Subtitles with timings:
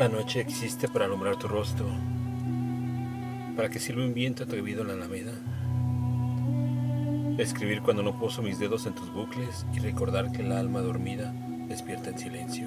[0.00, 1.84] La noche existe para alumbrar tu rostro,
[3.54, 5.32] para que sirva un viento atrevido en la alameda.
[7.36, 11.34] Escribir cuando no poso mis dedos en tus bucles y recordar que el alma dormida
[11.68, 12.66] despierta en silencio.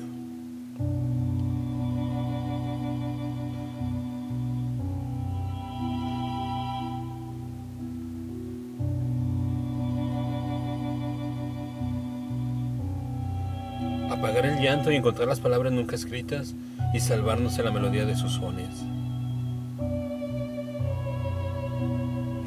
[14.24, 16.56] Apagar el llanto y encontrar las palabras nunca escritas
[16.94, 18.70] y salvarnos en la melodía de sus sones.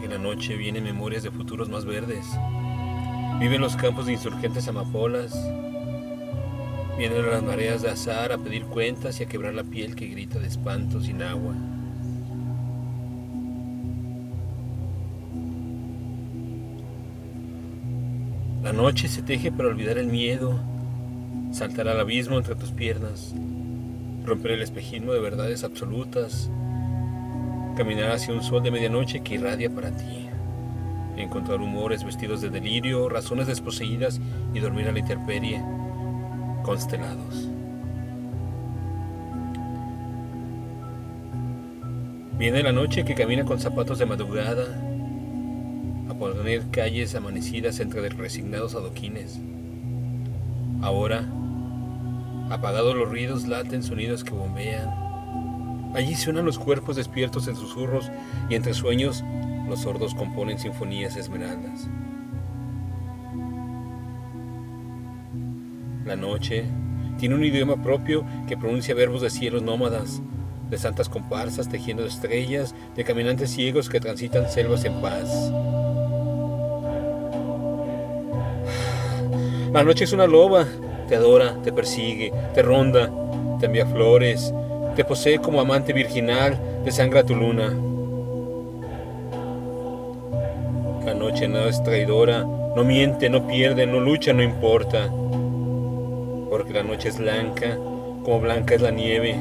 [0.03, 2.25] En la noche vienen memorias de futuros más verdes.
[3.41, 5.39] Viven los campos de insurgentes amapolas.
[6.97, 10.39] Vienen las mareas de azar a pedir cuentas y a quebrar la piel que grita
[10.39, 11.55] de espanto sin agua.
[18.63, 20.59] La noche se teje para olvidar el miedo,
[21.57, 23.35] saltar al abismo entre tus piernas,
[24.27, 26.51] romper el espejismo de verdades absolutas,
[27.79, 30.29] caminar hacia un sol de medianoche que irradia para ti,
[31.17, 34.21] encontrar humores vestidos de delirio, razones desposeídas
[34.53, 35.63] y dormir a la intemperie,
[36.63, 37.49] constelados.
[42.39, 44.67] Viene la noche que camina con zapatos de madrugada,
[46.11, 49.41] a poner calles amanecidas entre resignados adoquines.
[50.83, 51.27] Ahora,
[52.51, 55.07] apagados los ruidos, laten sonidos que bombean.
[55.95, 58.11] Allí suenan los cuerpos despiertos en susurros
[58.51, 59.25] y entre sueños
[59.69, 61.89] los sordos componen sinfonías esmeraldas.
[66.05, 66.65] La noche
[67.19, 70.23] tiene un idioma propio que pronuncia verbos de cielos nómadas,
[70.71, 75.53] de santas comparsas tejiendo estrellas, de caminantes ciegos que transitan selvas en paz.
[79.73, 80.67] La noche es una loba,
[81.09, 83.11] te adora, te persigue, te ronda,
[83.61, 84.53] te envía flores,
[84.95, 87.75] te posee como amante virginal, te sangra tu luna.
[91.05, 95.09] La noche nada es traidora, no miente, no pierde, no lucha, no importa,
[96.51, 97.77] porque la noche es blanca,
[98.25, 99.37] como blanca es la nieve.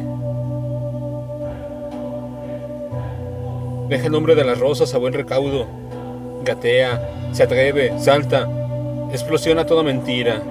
[3.89, 5.67] Deja el nombre de las rosas a buen recaudo,
[6.43, 8.49] gatea, se atreve, salta,
[9.11, 10.41] explosiona toda mentira.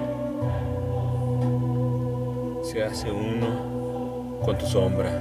[2.65, 5.11] Se hace uno con tu sombra.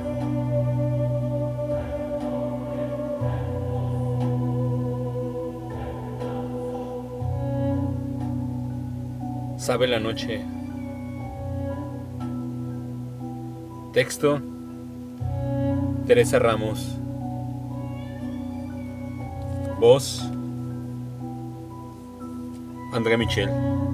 [9.58, 10.42] Sabe la noche.
[13.92, 14.40] Texto.
[16.06, 16.98] Teresa Ramos.
[19.78, 20.26] Voz.
[22.94, 23.93] André Michel.